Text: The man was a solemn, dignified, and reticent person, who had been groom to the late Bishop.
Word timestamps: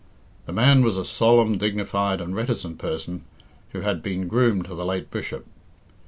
The 0.47 0.51
man 0.51 0.81
was 0.81 0.97
a 0.97 1.05
solemn, 1.05 1.59
dignified, 1.59 2.21
and 2.21 2.35
reticent 2.35 2.79
person, 2.79 3.23
who 3.71 3.81
had 3.81 4.01
been 4.01 4.27
groom 4.27 4.63
to 4.63 4.73
the 4.73 4.83
late 4.83 5.11
Bishop. 5.11 5.45